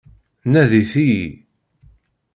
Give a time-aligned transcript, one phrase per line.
[0.51, 1.29] Nadit-iyi.